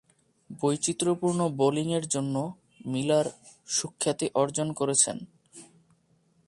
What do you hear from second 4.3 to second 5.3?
অর্জন করেছেন।